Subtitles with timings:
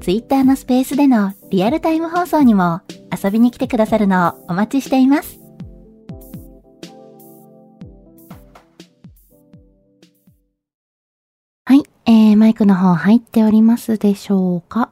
[0.00, 2.80] Twitter のスペースでのリアルタイム放送にも
[3.12, 5.38] 遊びに来てくださるのをお待ちしています。
[11.66, 14.90] はい、えー、マイクの方入っておりますでしょうか？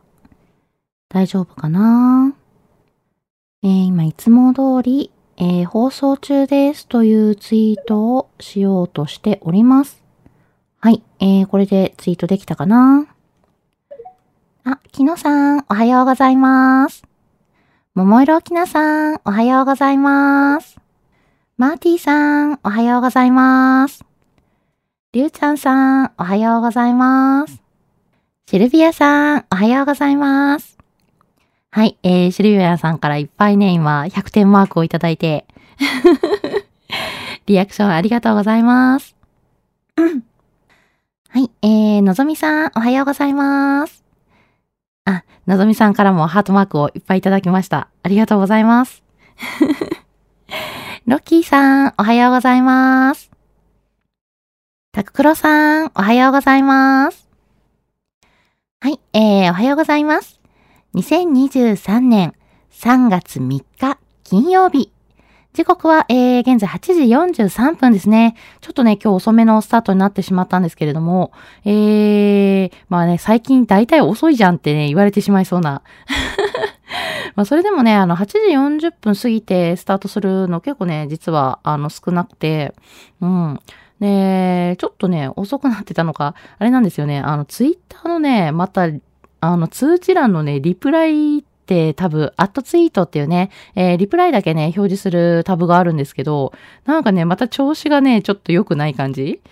[1.09, 2.35] 大丈夫かな？
[3.63, 10.05] えー、今いつも通り、えー、放送中ですというツイートをしようとしております。
[10.81, 13.07] はい、えー、これでツイートできたかな？
[14.71, 17.03] あ、きのさん、おはようございます。
[17.95, 20.77] ももいろきなさん、おはようございます。
[21.57, 24.05] マーティーさん、おはようございます。
[25.13, 27.63] りゅうちゃんさん、おはようございます。
[28.47, 30.77] シルビアさん、おはようございます。
[31.71, 35.47] はい、えー、シルビアさんからいっぱいね、今、100点マークをいただいて、
[37.47, 39.17] リアクションありがとうございます。
[41.31, 44.08] はい、えー、のぞみさん、おはようございます。
[45.09, 47.89] あ、なぞみさんからもハートマークをいっぱいいただきました。
[48.03, 49.03] ありがとうございます。
[51.07, 53.31] ロッキーさん、おはようございます。
[54.93, 57.27] タククロさん、おはようございます。
[58.81, 60.41] はい、えー、おはようございます。
[60.95, 62.35] 2023年
[62.71, 64.93] 3月3日金曜日。
[65.59, 68.37] 時刻は、えー、現在8時43分ですね。
[68.61, 71.33] ちょっとね、今日遅めのスタートになってしまったんですけれども、
[71.65, 75.83] えー、まあね、最近大体遅いじゃんってね、言われてしまいそうな。
[77.35, 78.39] まあそれでもね、あの、8時
[78.87, 82.73] 40分過ぎてスタートするの結構ね、実は、あの、少なくて、
[83.21, 83.61] うん。
[83.99, 88.87] で、ちょっとね、遅くなってたのか、あれなんですよね、あの、ツイッターのね、また、
[89.41, 96.55] あの、通知欄のね、リプライってタブ、アットツイートっていうね、えー、リプライだけね、表示するタブがあるんですけど、
[96.87, 99.43] なんかね、また調子がね、ちょっと良くない感じ。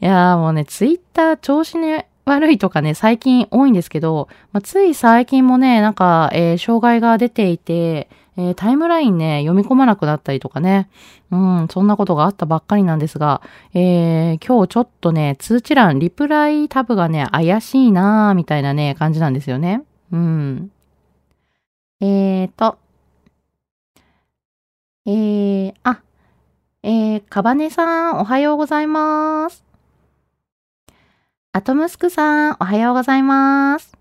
[0.00, 10.88] いやーもうね、ツイッター調子ね、悪いとかね、最近多いんですけど、まあ、つい最近もね、なんか、えー、障害が出ていて、えー、タイムラインね、読み込まなくなったりとかね、
[11.30, 13.42] うん、そんなことがあったばっかりなんですが、
[13.74, 19.82] えー、今日ちょっとね、通知欄、リプライタブがね、怪しいなーみたいなね、感じなんですよね。
[20.12, 20.70] うん。
[22.00, 22.78] えーと、
[25.04, 26.00] えー、あ、
[26.82, 29.64] えー、かばねさん、おはようございます。
[31.52, 33.96] アトムスクさん、おはようございます。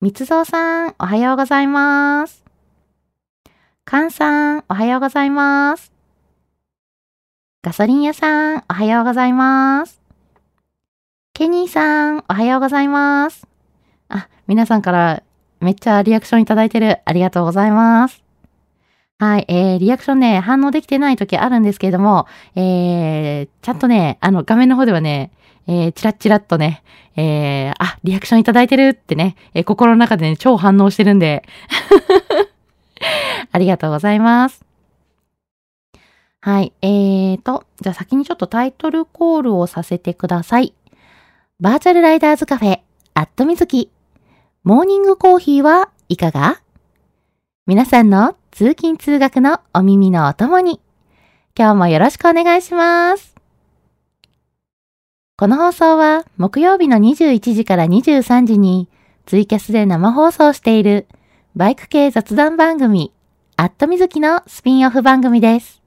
[0.00, 2.43] みつぞうさん、おはようございます。
[3.86, 5.92] かんさん、おはようございます。
[7.62, 10.00] ガソリン屋さん、おはようございます。
[11.34, 13.46] ケニーさん、おはようございます。
[14.08, 15.22] あ、皆さんから
[15.60, 17.00] めっちゃリアクションいただいてる。
[17.04, 18.24] ありがとうございます。
[19.18, 25.30] はい、えー、リアクションね、反応できてない時あるんですけれども、えー、ちゃんとね、あの、画面の方ではね、
[25.66, 26.82] えー、チラッチラッとね、
[27.16, 31.46] えー、あ、リアクションいただいてるってね、えー、心の中でね、超反応してるんで。
[33.52, 34.64] ありがとうございます。
[36.40, 36.72] はい。
[36.82, 40.74] えーと、じゃあ先にちょっとタイトルコールをさせてください。
[41.60, 42.80] バーチャルライダーズカフェ、
[43.14, 43.90] アットみずき。
[44.62, 46.60] モーニングコーヒーはいかが？
[47.66, 50.82] 皆さんの通勤通学のお耳のお供に、
[51.58, 53.34] 今日もよろしくお願いします。
[55.38, 58.90] この放送は木曜日の21時から23時に
[59.24, 61.06] ツイキャスで生放送している
[61.56, 63.13] バイク系雑談番組、
[63.56, 65.80] アットみずきのスピンオフ番組です。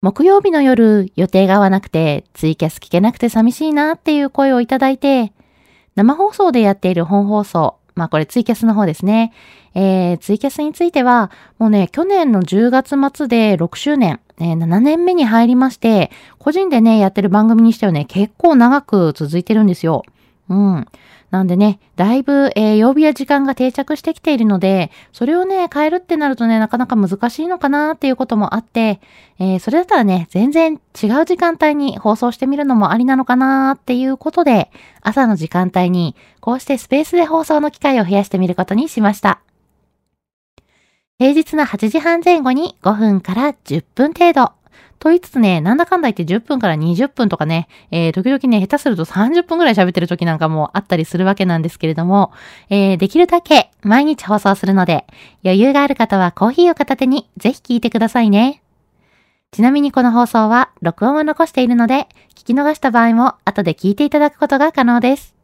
[0.00, 5.34] 木曜日の夜予定が合わなくてツイキャス聞けなくて寂しいなっていう声をいただいて、
[5.96, 9.34] 生放送でやっている本放送、まあこれツイキャスの方ですね。
[9.74, 20.04] えー、ツイキャスについては、もうね、去年の10月末で6周年、えー、7年目に入りまして、個人でね、やってる番組にしてはね、結構長く続いてるんですよ。
[20.48, 20.86] うん。
[21.32, 29.00] なんでね、だいぶ、えー、曜日や時間が定着してきているので、それをね、変えるってなるとね、なかなか難しいのかなっていうこともあって、
[29.38, 34.70] えー、それだったらね、全然違う時間帯に放送してみるのもありなのかなっていうことで、
[35.00, 39.40] 朝の時間帯に、こうしてスペースで放送の機会を増やしてみることにしました。
[41.18, 44.61] 平日の8時半前後に5分から10分程度。
[45.02, 52.30] と言いつつね、なんだかんだ言って10分から20分とかね、えー、時々ね、下手すると30分くらい喋ってる時なんかもあったりするわけなんですけれども、
[52.70, 55.04] えー、できるだけ毎日放送するので、
[55.42, 58.62] 余裕がある方はコーヒーを片手にぜひ聞いてくださいね。
[59.50, 62.06] ちなみにこの放送は録音を残しているので、
[62.36, 65.41] 聞き逃した場合も後で聞いていただくことが可能です。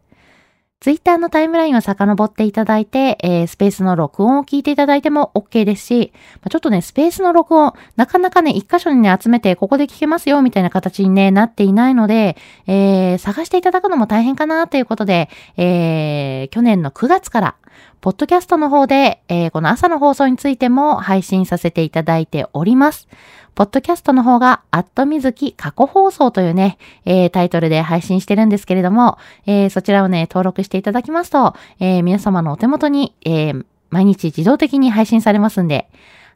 [0.80, 12.36] ツイッターのタイムラインを遡っていただいて、えー、スペースの録音を聞いていただいても OK ですし、ま、ちょっとね、スペースの録音、なかなかね、一箇所にね、集めて、ここで聞けますよ、みたいな形にね、なっていないので、
[12.68, 17.54] えー、探していただくのも大変かな、ということで、えー、去年の9月から、
[18.00, 23.08] ポッドキャストの方で、えー、この朝の放送についても配信させていただいております。
[23.54, 33.54] ポッドキャストの方が、アットみずき過去放送というね、えー、タイトルで配信してるんですけれども、えー、そちらをね、登録していただきますと、え、皆様のお手元に、え、
[33.90, 35.88] 毎日自動的に配信されますんで、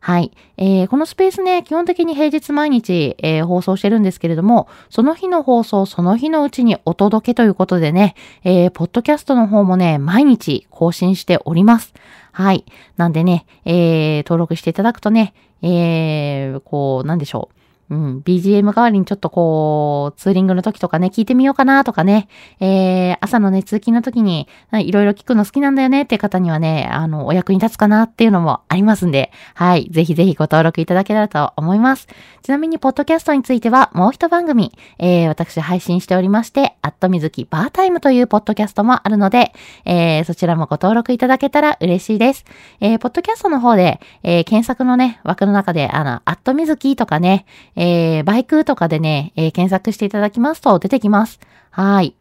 [0.04, 0.32] はい。
[0.56, 11.94] えー、このスペースね、基本的に平日毎日、えー、放送してるんですけれども、その日の放送、その日のうちにお届けということでね、えー、ポッドキャストの方もね、毎日更新しております。
[12.32, 12.64] はい。
[12.96, 17.61] なんでね、えー、登録していただくとね、えー、こう、なんでしょう。
[17.92, 22.26] うん、BGM 代わりにちょっとこう、ツーリングの時とかね、聞いてみようかなとかね、
[22.58, 32.08] えー、朝のね、通勤の時に、いろいろ聞くの好きなんだよねって方にはね、あの、お役に立つかなっていうのもありますんで、はい、ぜひぜひご登録いただけたらと思います。
[32.42, 39.52] ちなみに、ポッドキャストについては、もう一番組、えー、私配信しておりまして、アットみずきバータイムというポッドキャストもあるので、
[39.84, 42.46] えー、そちらもご登録いただけたら嬉しいです。
[42.80, 47.44] えー、ポッドキャストの方で、えー、検索のね、枠の中で、あの、アットみずきとかね、
[47.76, 51.40] ええー、バイクとかでね、えー、検索していただきますと出てきます。
[51.72, 52.14] はい。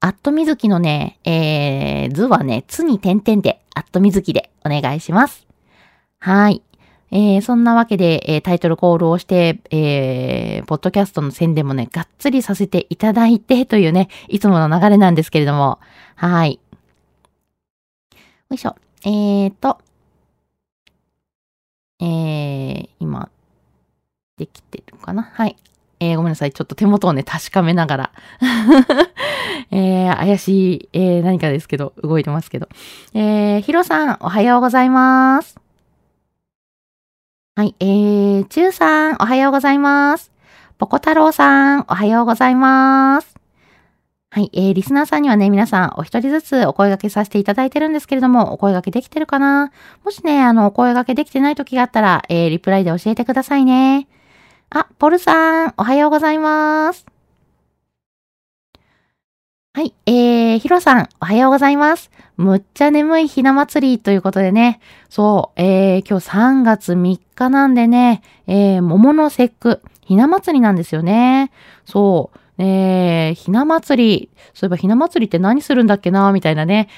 [0.00, 5.46] アットみずきのね、えー、図はね、つに点々で、アットみずきでお願いします。
[6.18, 6.62] はい。
[7.10, 15.78] えー、そんなわけで、えー、タイトルコールをして、えー、ポッドキャストの宣伝もね、がっつりさせていただいてというね、いつもの流れなんですけれども、
[16.14, 16.58] はい。
[18.48, 18.76] よいしょ。
[19.04, 19.78] えーと、
[22.00, 23.28] えー、今、
[24.42, 25.22] できてるかな？
[25.22, 25.56] はい。
[26.00, 26.52] えー、ごめんなさい。
[26.52, 28.10] ちょっと手元をね、確かめながら
[29.70, 32.68] えー、怪しい、えー、何かですけど、動いてますけど。
[33.14, 35.60] えー、ヒロさん、おはようございます。
[37.54, 40.32] はい、えー、チューさん、おはようございます。
[40.76, 43.36] ポコ太郎さん、おはようございます。
[44.30, 49.70] はい、えー、リスナーさんにはね、皆さんお一人ずつお声掛けさせていただいてるんですけれども、お声掛けできてるかな？
[50.04, 54.08] もしね、あの、お声掛けできてない時があったら、えー、リプライで教えてくださいね。
[54.74, 57.04] あ、ポルさん、おはようございます。
[59.74, 62.10] はい、えー、ヒロさん、おはようございます。
[62.38, 64.80] むっちゃ眠いひな祭りということでね、
[65.10, 71.52] そう、えー、今日3月3日なんでね、えー、桃の節句、ひな祭りなんですよね。
[71.84, 76.88] そう、えー、ひな祭り、そういえばひな祭りって何するんだっけなみたいなね。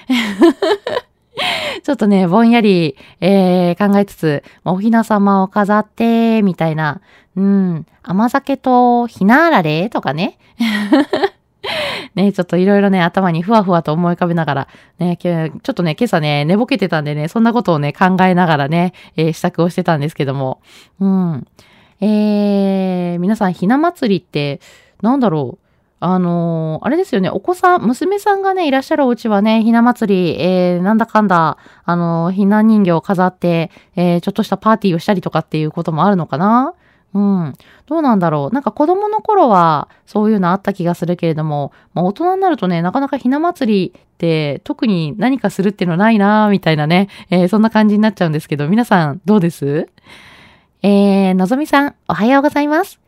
[1.82, 7.00] ちょっとね、ぼんやり、えー、考えつつ、おひな様を飾って、みたいな、
[7.36, 7.86] うん。
[8.02, 10.38] 甘酒とひなあられとかね。
[12.14, 20.60] ね、ちょっといろいろね、頭にふわふわと思い浮かべながら、ね、ちょっとね、今朝ね、寝ぼけてたんでね、そんなことをね、考えながらね、えー、支度をしてたんですけども。
[21.00, 21.46] うん。
[22.00, 24.60] えー、皆さん、ひな祭りって、
[25.02, 25.63] なんだろう。
[26.06, 36.74] あのー、あれですよね、お子さん、娘さんがね、いらっしゃるお家はね、ひな祭り、えー、なんだかんだ、あのー、ひな人形を飾って、えー、ちょっとしたパーティーをしたりとかっていうこともあるのかな？
[37.14, 37.54] うん。
[37.86, 38.54] どうなんだろう。
[38.54, 49.88] なんか子供の頃はそういうのあった気がするけれども、まあ、大人になるとね、なかなかひな祭りって特に何かするっていうのないなーみたいなね、えー、そんな感じになっちゃうんですけど、皆さんどうです？
[50.82, 53.03] えー、のぞみさん、おはようございます。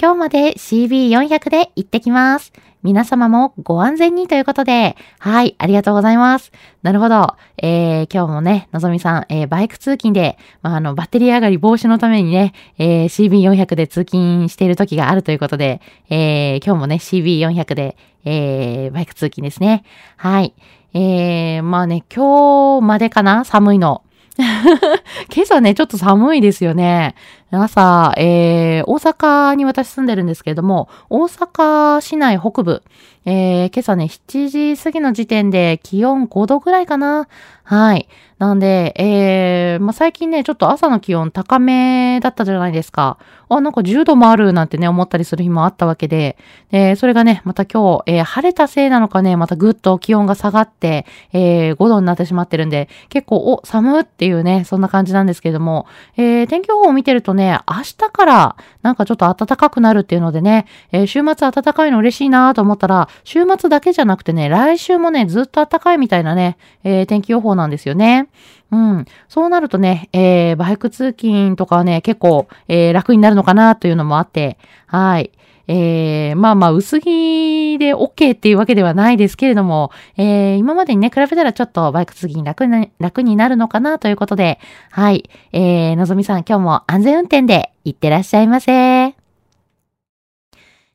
[0.00, 2.52] 今日まで CB400 で行ってきます。
[2.84, 6.52] 皆様もご安全にということで、はい、ありがとうございます。
[6.82, 7.34] なるほど。
[7.56, 19.82] えー、今日もね、のぞみさん、えー、バイク通勤で、まあ、あの、バッテリー上がり防止のためにね、えー、CB400 で通勤している時があるということで、えー、今日もね、CB400 で、えー、バイク通勤ですね。
[20.16, 20.54] はい。
[20.94, 23.44] えー、まあね、今日までかな？
[23.44, 24.04] 寒いの。
[25.34, 27.16] 今朝ね、ちょっと寒いですよね。
[27.50, 32.82] 朝、えー、大阪に私住んでるんですけれども、大阪市内北部、
[33.30, 37.28] えー、今朝ね、7時過ぎの時点で気温5度ぐらいかな。
[37.62, 38.08] はい。
[38.38, 43.18] なんで、えー、まあ、最近ね、ちょっと朝の気温高めだったじゃないですか。
[43.50, 46.38] あ、なんか10度もあるなんてね、思ったりする日もあったわけで、
[46.70, 68.28] えー、それがね、また今日、えー、晴れたせいなのかね、またぐっと気温が下がって、えー、5度になってしまってるんで、結構、お、寒っていうね、そんな感じなんですけれども、えー、天気予報を見てるとね、明日からなんかちょっと暖かくなるっていうのでね、えー、週末暖かいの嬉しいなと思ったら、週末だけじゃなくてね、来週もね、ずっと暖かいみたいなね、えー、天気予報なんですよね。
[68.70, 69.04] うん。
[69.28, 75.30] そうなるとね、えー、バイク通勤とかはね、結構、えー、楽になるのかなというのもあって、はい。
[75.68, 84.58] えー、まあまあ、薄着で OK っていうわけではないですけれども、えー、今までにね、比べたらちょっとバイク通勤楽に楽になるのかなということで、
[84.90, 85.28] はい。
[85.52, 89.17] えー、のぞみさん、今日も安全運転で行ってらっしゃいませ。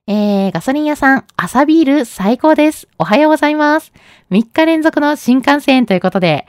[0.06, 2.90] えー、ガソリン屋さん、朝ビール最高です。
[2.98, 3.94] おはようございます。
[4.32, 6.46] 3日連続の新幹線ということで。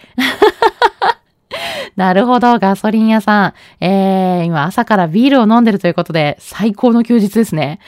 [1.94, 3.54] なるほど、ガソリン屋さん。
[3.80, 7.78] えー、今朝からビールを飲んでるということで、最高の休日ですね。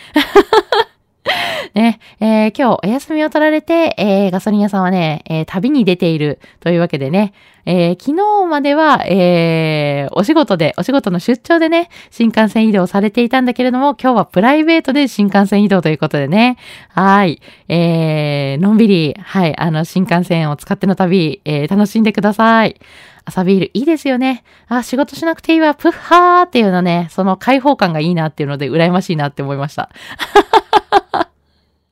[1.77, 7.35] ね、えー、今日お休みを取られて、えー、ガソリン屋さんはね、えー、旅に出ているというわけでね、
[7.67, 16.57] えー、昨日までは、えー、お仕事で、お仕事の出張でね、新幹線移動されていたんだけれども、今日はプライベートで新幹線移動ということでね、
[16.89, 22.81] はい、えー、のんびり、はい、あの、新幹線を使っての旅、えー、楽しんでください。
[23.27, 24.45] 朝ビールいいですよね。
[24.69, 29.91] あ、仕事しなくていいわ、プッハーっていうのね、その開放感がいいなっていうので、羨ましいなって思いました。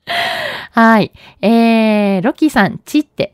[0.73, 1.13] はい。
[1.41, 3.33] えー、ロッキーさん、チって。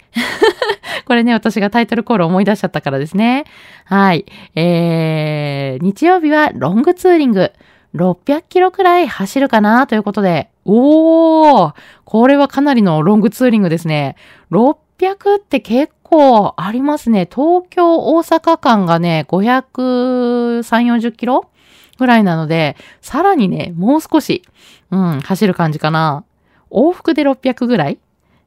[1.06, 3.44] これね、私がタイトルコール思い出しちゃったからですね。
[3.84, 4.26] はい。
[4.54, 7.52] えー、日曜日はロングツーリング。
[7.94, 10.48] 600キロくらい走るかなということで。
[10.64, 11.74] おー
[12.04, 14.14] これはかなりのロングツーリングですね。
[14.52, 17.28] 600って結構ありますね。
[17.32, 20.62] 東京、大阪間がね、530、
[20.98, 21.50] 40キロ
[21.98, 24.42] ぐらいなので、さらにね、もう少し、
[24.90, 26.24] うん、走る感じかな。
[26.70, 27.98] 往復で600ぐらい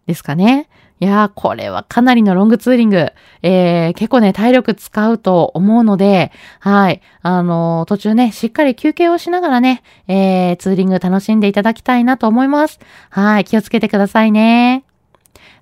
[0.08, 0.70] ですかね。
[1.00, 3.12] いやー、これはかなりのロングツーリング。
[3.42, 7.01] えー、結構ね、体力使うと思うので、はい。
[7.22, 12.80] あのー、途中ね、しっかり休憩をしながらね、えー、ツーリング楽しんでいただきたいなと思います。
[13.10, 13.44] はい。
[13.44, 14.86] 気をつけてくださいね。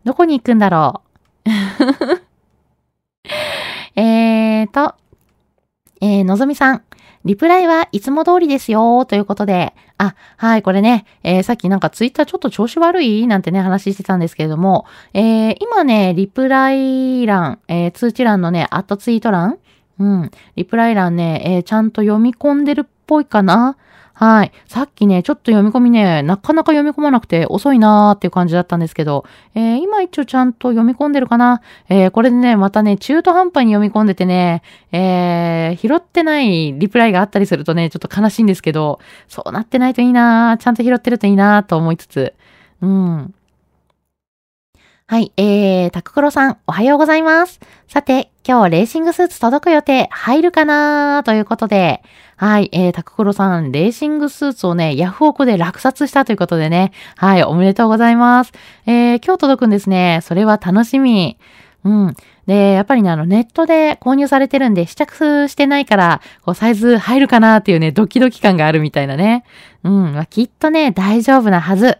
[0.03, 1.01] どこに行くんだろ
[1.45, 1.49] う？
[3.99, 4.95] えーと、
[6.01, 6.83] えー、のぞみさん。
[7.25, 9.73] リプライはいつも通りですよ、ということで。
[9.97, 19.59] あ、はい、これね、えー、さっきなんかツイッターちょっと調子悪いなんてね、話してたんですけれども、えー、今ね、リプライ欄、えー、通知欄のね、アットツイート欄。
[19.99, 23.77] うん、リプライ欄ね、え、ちゃんと読み込んでるっぽいかな。
[24.23, 24.51] はい。
[24.67, 29.25] さっきね、ちょっと読み込みね、なかなか読み込まなくて遅いなーっていう感じだったんですけど、
[29.55, 31.63] えー、今一応ちゃんと読み込んでるかな？
[31.89, 34.61] えー、これでね、またね、中途半端に読み込んでてね、
[34.91, 42.35] えー、拾ってないリプライがあったりするとね、ちょっと悲しいんですけど、そうなってないといいなーちゃんと拾ってるといいなーと思いつつ、
[42.81, 43.33] うん。
[45.11, 47.59] はい、えー、タククロさん、おはようございます。
[47.89, 52.01] さて、今日レーシングスーツ届く予定入るかなということで、
[52.37, 58.53] はい、えー、タククロさん、レーシングスーツをね、ヤフオクで落札したということでね、はい、おめでとうございます。
[58.85, 60.21] えー、今日届くんですね。
[60.23, 61.37] それは楽しみ。
[61.83, 62.15] うん。
[62.47, 69.43] で、やっぱりね、あの、ネットで購入されてるんで、試着してないから、こう、サイズ入るかなっていうね、ドキドキ感があるみたいなね。
[69.83, 70.13] うん。
[70.13, 71.97] まあ、きっとね、大丈夫なはず。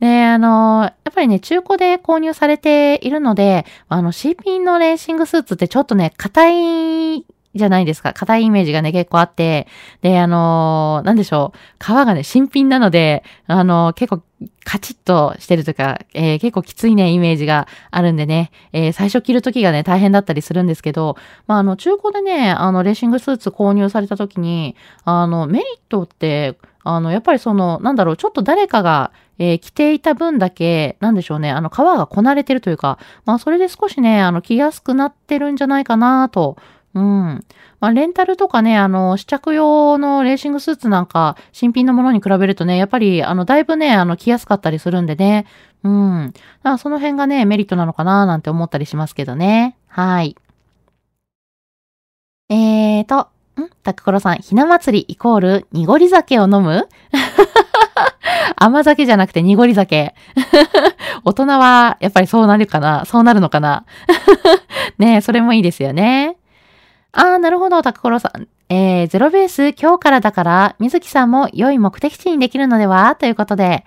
[0.00, 7.24] で、あの、やっぱりね、中古で購入されているので、あの、CP のレーシングスーツってちょっとね、硬い
[7.54, 8.12] じゃないですか。
[8.12, 9.68] 硬いイメージがね、結構あって。
[10.02, 11.58] で、あのー、なんでしょう。
[11.84, 14.22] 皮がね、新品なので、あのー、結構
[14.64, 24.74] カチッとしてるというか、えー、結構きついね、イメージがあるんでね、えー、最初着るときがね、大変だったりするんですけど、まあ、あの、中古でね、あの、レーシングスーツ購入されたときに、
[25.04, 36.56] あの、メリットって、あの、やっぱりその、なんだろう、ちょっと誰かが、えー、着ていた分だけ、なんでしょうね、あの、皮がこなれてるというか、まあ、それで少しね、あの、着やすくなってるんじゃないかなと
[36.94, 37.44] うん。
[37.80, 45.46] まあ、レンタルとかね、あの、試着用のレーシングスーツなんか、新品のものに比べるとね、やっぱり、あの、だいぶね、あの、着やすかったりするんでね。
[45.82, 46.32] うん。
[46.62, 49.76] だその辺がね、メリットなのかななんて思ったりしますけどね。
[49.88, 50.36] はい。
[52.48, 53.28] えーと、
[53.60, 56.88] んタクコロさん、ひな祭りイコール濁り酒を飲む？
[58.56, 60.14] 甘酒じゃなくて濁り酒。
[61.24, 63.04] 大人はやっぱりそうなるかな？
[63.04, 63.84] そうなるのかな？
[64.98, 66.36] ねそれもいいですよね。
[67.12, 68.48] ああ、なるほど、タクコロさん。
[68.70, 73.14] えー、ゼロベース今日からだから、水木さんも良い目的地にできるのでは？
[73.14, 73.84] ということで、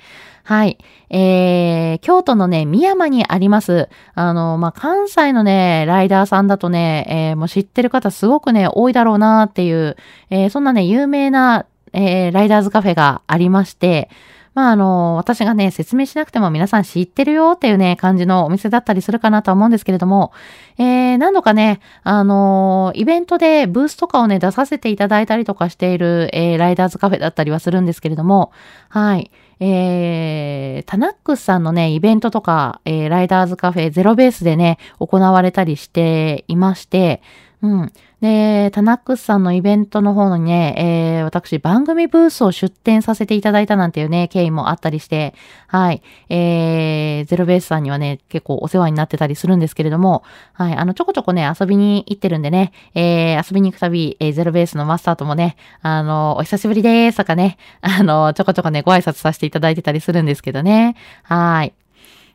[0.48, 0.78] はい。
[1.10, 3.90] えー、京都のね、宮山にあります。
[4.16, 9.98] あの、まあ、関西のね、ライダーさんだとね、えー、もう知ってる方すごくね、多いだろうなっていう、
[10.30, 14.10] えー、そんなね、有名な、えー、ライダーズカフェがありまして、
[14.54, 20.32] まあ、あの、私がね、説明しなくても皆さん知ってるよっていうね、感じのお店だったりするかなと思うんですけれども、
[20.78, 28.54] えー、何度かね、あの、イベントでブースとかをね、出させていただいたりとかしている、えー、ライダーズカフェだったりはするんですけれども、
[28.88, 29.30] はい。
[29.60, 37.22] えー、タナックスさんのね、イベントとか、えー、ライダーズカフェゼロベースでね、行われたりしていまして、
[37.62, 37.92] うん。
[38.22, 40.74] で、タナックスさんのイベントの方にね、
[41.20, 45.36] えー、私番組ブースを出展させていただいたなんていうね、経緯もあったりして、
[45.68, 61.74] はい、えー、ゼロベースさんにはね、結構お世話になってたりするんですけれども、はい、あの、ちょこちょこね、遊びに行ってるんでね、えー、遊びに行くたび、えー、ゼロベースのマスターともね、あの、お久しぶりですとかね、あの、ちょこちょこね、ご挨拶させていただいてたりするんですけどね、はい。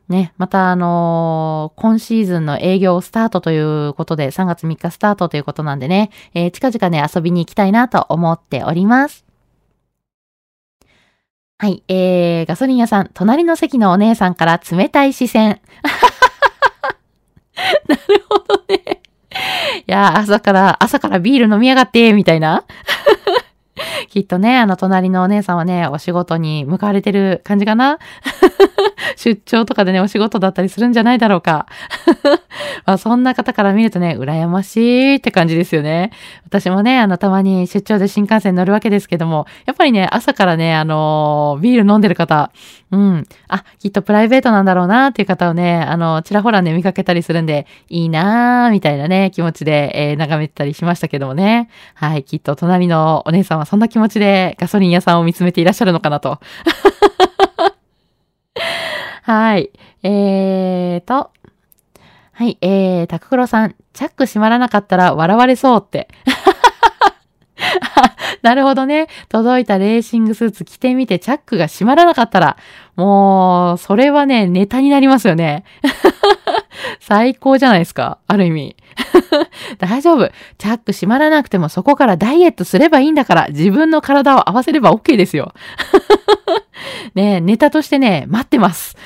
[0.09, 9.25] ね、またあのー、今シーズンの営業スタートということで、3月3日スタートということなんでね、えー、近々ね、遊びに行きたいなと思っております。
[11.59, 15.61] はい、えー、ガソリン屋さん、隣の席のお姉さんから冷たい視線。
[17.89, 19.01] なるほどね。
[19.87, 22.65] いや、朝から、朝からビール飲みやがって、みたいな。
[24.12, 27.99] きっとね、あの、隣のお姉さんはね、お仕事に向かわれてる感じかな？
[29.16, 31.64] 出張とかでね、お仕事だったりするんじゃないだろうか？
[32.85, 36.11] まあ、そんな方から見るとね、羨ましいって感じですよね。
[36.45, 42.52] 私もね、あの、たまに出張で新幹線乗るわけですけども、やっぱりね、朝からね、あのビール飲んでる方、
[42.93, 43.27] うん。
[43.49, 51.71] あ、きっとプライベートなんだろうなっていう方をね、あの、ちらほらね、見かけたりするんで、いいなーみたいなね、気持ちで、えー、眺めてたりしましたけどもね。
[51.95, 56.39] はい、きっと隣のお姉さんはそんな気持ちでガソリン屋さんを見つめていらっしゃるのかなと。
[59.25, 59.71] はい。
[60.03, 61.31] えーと。
[62.33, 62.59] はい。
[62.61, 63.75] えー、タククロさん。
[63.95, 66.09] チャック閉まらなかったら笑われそうって。
[68.44, 69.07] なるほどね。
[69.28, 72.57] 届いたレーシングスーツ着てみてチャックが閉まらなかったら、
[72.96, 75.64] もう、それはね、ネタになりますよね。
[77.00, 78.18] 最高じゃないですか。
[78.26, 78.76] ある意味。
[79.78, 80.31] 大丈夫。
[80.59, 85.55] チャック閉まらなくてもそこからダイエットすればいいんだから、自分の体を合わせれば OK ですよ。
[87.14, 88.96] ねネタとしてね、待ってます。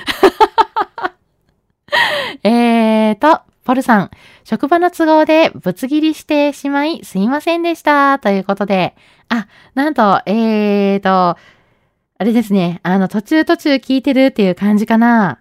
[2.42, 4.10] えーと、ポルさん、
[4.44, 8.20] 職場の都合でぶつ切りしてしまいすいませんでした。
[8.20, 8.94] ということで、
[9.28, 15.40] あ、なんと、えーと、あれですね、あの、途中途中聞いてるっていう感じかな。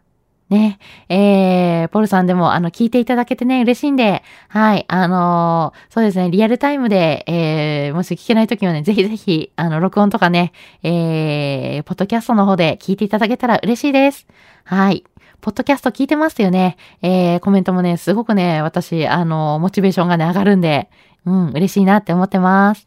[0.49, 14.25] ね、えー、ポルさんでも、あの、聞いていただけてね、嬉しいんで、はい、あのー、そうですね、リアルタイムで、えー、もし聞けないときはね、ぜひぜひ、あの、録音とかね、えー、ポッドキャストの方で聞いていただけたら嬉しいです。
[14.63, 15.03] はい。
[15.41, 16.77] ポッドキャスト聞いてますよね。
[17.01, 20.89] えー、コメントもね、すごくね、私、あの、モチベーションがね、上がるんで、
[21.25, 22.85] うん、嬉しいなって思ってます。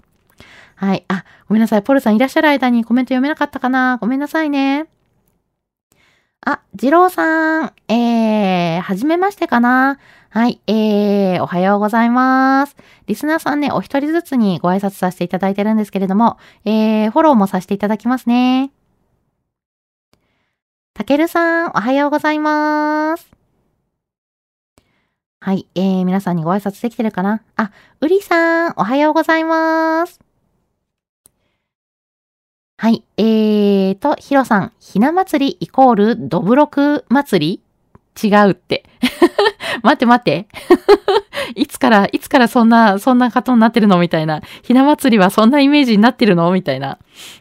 [0.76, 1.04] はい。
[1.08, 1.82] あ、ごめんなさい。
[1.82, 3.98] ポルさんいらっしゃる間にコメント読めなかったかな？
[4.00, 4.87] ごめんなさいね。
[6.46, 9.98] あ、ジローさん、えー、はじめましてかな？
[10.30, 12.76] はい、えー、おはようございます。
[13.06, 18.70] リスナーさんね、お一人ずつにご挨拶させていただいてるんですけれども、えー、フォローもさせていただきますね。
[20.98, 23.30] たけるさん、おはようございます。
[25.38, 27.40] はい、えー、皆さんにご挨拶できてるかな？
[27.54, 30.18] あ、うりさん、おはようございます。
[32.78, 33.04] はい。
[33.16, 37.62] えーと、ヒロさん、ひな祭りイコールドブロク祭
[38.20, 38.28] り？
[38.28, 38.82] 違うって。
[39.84, 40.48] 待って待って。
[41.58, 44.40] いつから、いつからそんな、そんな方になってるのみたいな。
[44.62, 46.98] ひな祭りはそんなイメージになってるのみたいな。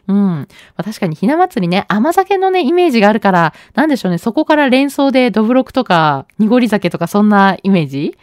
[0.08, 0.16] うん。
[0.16, 8.18] まあ、確かにひな祭りね、甘酒のね、イメージがあるから、なんでしょうね、そこから連想でどぶろくとか、濁り酒とかそんなイメージ？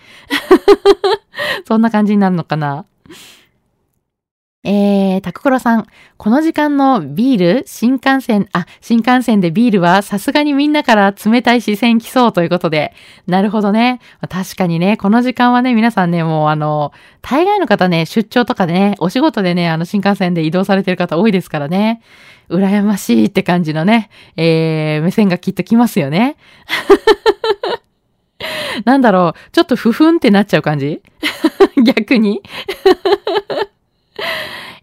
[1.67, 2.85] そんな感じになるのかな？
[4.67, 5.85] えー、タククロさん、
[6.17, 12.91] この時間のビール、新幹線、あ、新幹線でビールはさすがにみんなから冷たい視線来そうということで、
[13.27, 13.99] なるほどね。
[14.27, 22.01] 確かにね、この時間はね、皆さんね、もうあの、大概の方ね、出張とかでね、お仕事でね、あの、新幹線で移動されてる方多いですからね。
[22.49, 26.37] 羨ましいって感じのね、えー、目線がきっと来ますよね。
[28.83, 31.03] なんだろう、ちょっとふふんってなっちゃう感じ？
[31.85, 32.41] 逆に？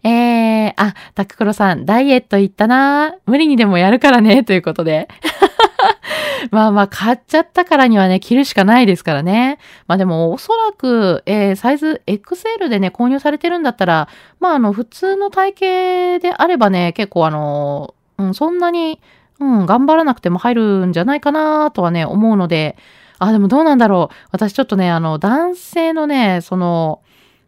[0.03, 5.07] えー、あ、タククロさん、ダイエット行ったな無理にでもやるからね、ということで。
[6.51, 9.59] まあまあ、買っちゃったからにはね、着るしかないですからね。
[9.87, 14.09] まあでも、おそらく、えー、サイズ XL でね、購入されてるんだったら、
[14.41, 18.99] まああの、普通の体型であればね、結構あの、うん、そんなに、
[19.39, 22.75] うん、頑張らなくても入るんじゃないかなとはね、思うので、
[23.19, 24.15] あ、でもどうなんだろう。
[24.31, 27.01] 私ちょっとね、あの、男性のね、その、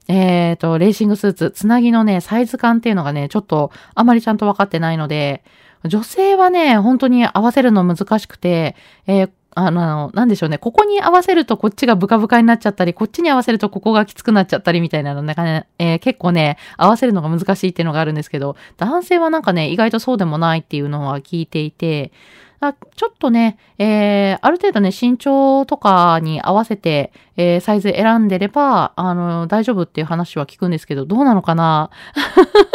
[0.08, 5.44] えっ、ー、と、レーシングスーツ、つなぎのね、サイズ感っていうのがね、ちょっとあまりちゃんと分かってないので、
[5.84, 8.76] 女性はね、本当に合わせるの難しくて、
[9.08, 10.58] えー、あの、なんでしょうね。
[10.58, 22.12] ここに合わせるとこっちがブカブカになっちゃったり、こっちに合わせるとここがきつくなっちゃったりみたいなの、ね、えー、結構ね、合わせるのが難しいっていうのがあるんですけど、男性はなんかね、意外とそうでもないっていうのは聞いていて、
[22.60, 31.90] あちょっとね、えー、ある程度ね、身長とかに合わせて、えー、サイズ選んでれば、あの、大丈夫っていう話は聞くんですけど、どうなのかな？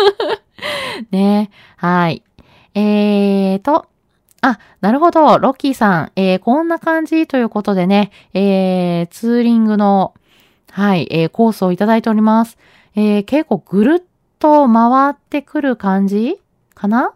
[1.10, 2.22] ねはい。
[2.74, 3.86] えーと、
[4.42, 5.38] あ、なるほど。
[5.38, 10.14] ロッキーさん、えー、こんな感じということでね、えー、ツーリングの、
[10.70, 12.56] はい、えー、コースをいただいております。
[12.96, 14.02] えー、結構ぐるっ
[14.38, 16.40] と回ってくる感じ
[16.74, 17.12] かな？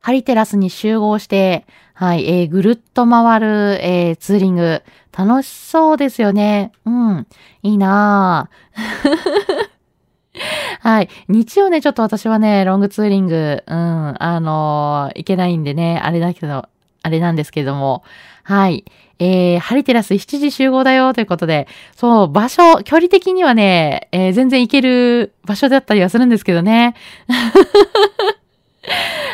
[0.00, 3.46] ハリテラスに集合して、はい、えー、ぐるっと回る、
[3.84, 4.82] えー、ツーリング。
[5.16, 6.70] 楽しそうですよね。
[6.84, 7.26] うん。
[7.64, 9.68] いいなぁ。
[10.80, 11.08] はい。
[11.26, 16.68] 日曜ね、ちょっと私はね、ロングツーリング、うん、あのー、行けないんでね、あれだけど、
[17.02, 18.04] あれなんですけども、
[18.44, 18.84] はい。
[19.18, 26.94] えー、ハリテラス7時集合だよということで、そう、場所、距離的にはね、えー、全然行ける場所だったりはするんですけどね。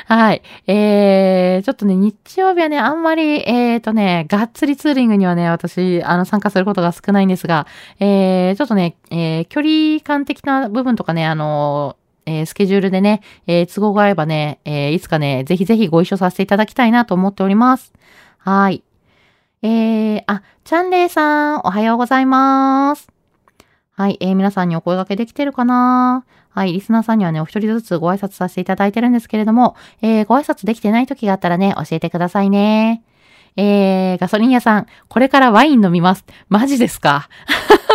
[0.06, 0.42] はい。
[0.66, 7.66] えー、ちょっとね、日曜日はね、あんまり、えーとね、がっつりツーリングにはね、私、あの、参加することが少ないんですが、
[8.00, 17.92] えー、ちょっとね、えー、距離感的な部分とかね、あのえー、スケジュールでね、えー、都合が合えばね、えー、いつかね、ぜひぜひご一緒させていただきたいなと思っております。
[18.38, 18.82] はい。
[19.62, 23.13] えー、あ、チャンレイさん、おはようございます。
[23.96, 26.24] はい、えー、皆さんにお声掛けできてるかな？
[26.50, 33.04] はい、リスナーさんにはね、お一人ずつご挨拶させていただいてるんですけれども、えー、ご挨拶できてない時があったらね、教えてくださいね。
[33.56, 36.24] えー、ガソリン屋さん、これからワイン飲みます。
[36.48, 37.28] マジですか？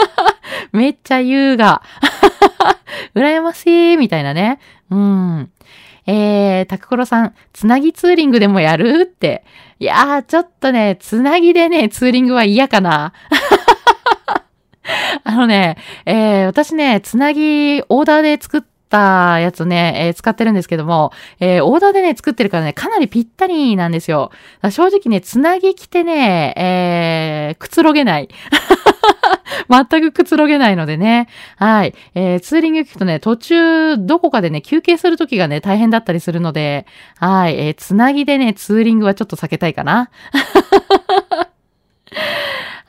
[0.72, 1.82] めっちゃ優雅。
[3.14, 4.60] 羨ましい、みたいなね。
[4.90, 5.52] うん。
[6.06, 9.02] えー、タクコロさん、つなぎツーリングでもやる？
[9.02, 9.44] って。
[9.80, 13.12] いやー、ちょっとね、つなぎでね、ツーリングは嫌かな。
[15.23, 24.32] あのね、えー、私ね、つなぎ、オーダーで作ったやつね、えー、使ってるんですけども、えー、オーダーでね、作ってるからね、かなりぴったりなんですよ。
[24.69, 28.30] 正直ね、つなぎ着てね、えー、くつろげない。
[29.69, 31.28] 全くくつろげないのでね。
[31.58, 31.93] はい。
[32.15, 36.88] えー、ツーリング行くとね、途中、どこかでね、休憩するときがね、大変だったりするので、
[37.19, 37.56] はい。
[37.56, 40.10] えー、つなぎでね、ツーリングはちょっと避けたいかな。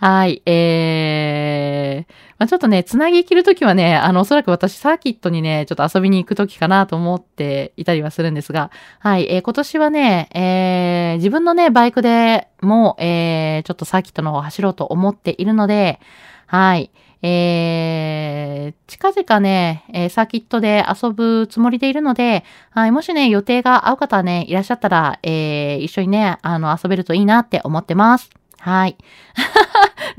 [0.01, 0.41] はい。
[0.47, 9.27] えー、まあ、ちょっとね、つなぎ切るときはね、あの、おそらく私サーキットにね、ちょっと遊びに行くときかなと思っていたりはするんですが、はい。
[9.31, 16.01] えー、今年はね、えー、自分のね、バイクでも、えー、ちょっとサーキットの方を走ろうと思っているので、
[16.47, 16.91] はい。
[17.21, 28.31] えー、近々ね、えー、サーキットで遊ぶつもりでいるので、はい、もしね、予定が合う方ね、いらっしゃったら、えー、一緒にね、あの、遊べるといいなって思ってます。
[28.61, 28.97] はい。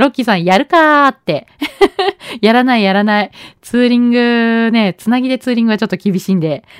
[0.01, 1.47] ロッキーさん、やるかーって。
[2.41, 3.31] やらないやらない。
[3.61, 6.63] ツーリングね、つなぎでツーリングはちょっと厳しいんで。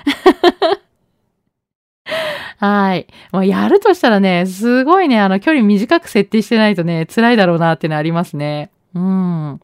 [2.58, 3.08] はい。
[3.32, 8.70] もうやるとしたらね、すごいね、あの、距離短く設定してないとね、辛いだろうなっていうのありますね。
[8.94, 9.60] うん。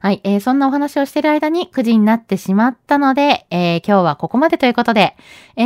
[0.00, 5.16] はい、えー、そんなお話をしてる間に9時になってしまったので、えー、今日はここまでということで、
[5.56, 5.64] え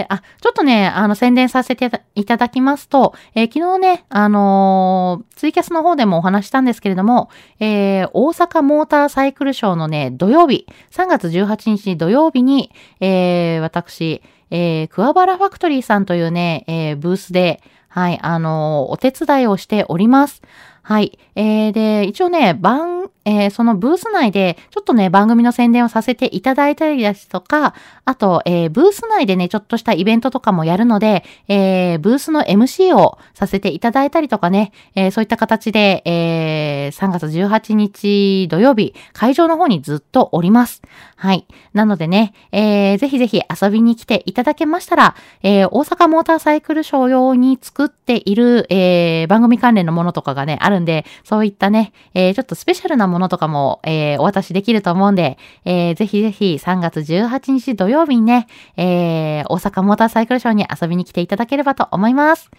[0.00, 7.28] ー、あ、ちょっとね、あの、宣伝させていただきますと、えー、昨日ね、あのー、ツイキャスの方でもお話したんですけれども、
[7.60, 20.42] えー、大阪モーターサイクルショーのね、土曜日、3月18日土曜日に、えー、私、えー、桑原ファクトリーさんというね、えー、ブースで、はい、あのー、お手伝いをしております。
[20.82, 21.18] はい。
[21.34, 27.74] えー、で、一応ね、番、えー、そのブース内で、ちょっとね、番組の宣伝をさせていただいたりですとか、
[28.06, 40.80] あと、えー、ブース内でね、ちょっとしたイベントとかもやるので、えー、ブースの MC をさせていただいたりとかね、え、そういった形で、え、3月18日土曜日、会場の方にずっとおります。
[41.16, 41.46] はい。
[41.74, 62.50] なのでね、えー、ぜひぜひ遊びに来ていただけましたら、え、大阪モーターサイクルショー用に作っている、え、番組関連のものとかがね、あるんで、そういったね、え、ちょっとスペシャルなものものとかも、えー、お渡しできると思うんで、えー、ぜひぜひ3月18日土曜日にね、えー、大阪モーターサイクルショーに遊びに来ていただければと思います。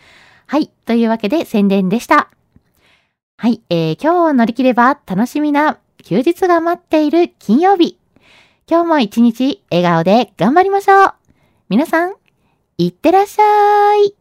[0.45, 0.67] はい。
[0.85, 2.29] というわけで宣伝でした。
[3.37, 3.61] はい。
[3.69, 7.97] えー、今日を乗り切れば楽しみな休日が待っている金曜日。
[8.67, 11.13] 今日も一日笑顔で頑張りましょう。
[11.69, 12.15] 皆さん、
[12.77, 14.18] いってらっしゃい。